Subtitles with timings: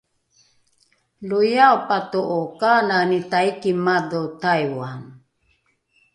[1.27, 5.01] loiae pato’o kanani taiki madho taiwan?